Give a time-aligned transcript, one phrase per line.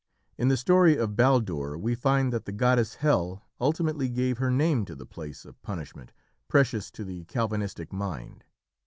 [0.35, 4.83] In the story of Baldur we find that the goddess Hel ultimately gave her name
[4.85, 6.11] to the place of punishment
[6.47, 8.43] precious to the Calvinistic mind.